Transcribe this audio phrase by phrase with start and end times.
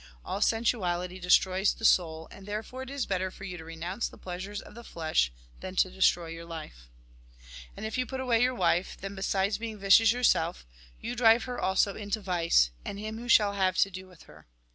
[0.25, 4.17] All sensuality destroys the soul, and therefore it is better for you to renounce the
[4.17, 6.89] pleasure of the flesh than to destroy your life.
[7.77, 10.65] And if you put away your wife, then, besides being vicious yourself,
[11.01, 14.47] you drive her also into vice, and him who shall have to do with her.